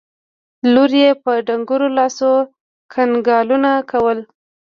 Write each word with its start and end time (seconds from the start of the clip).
لور 0.73 0.91
يې 1.01 1.09
په 1.23 1.31
ډنګرو 1.47 1.87
لاسو 1.97 2.31
کنګالول 2.93 3.65
کول. 3.91 4.19